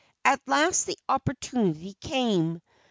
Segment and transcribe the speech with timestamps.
[0.25, 2.63] At last the opportunity came.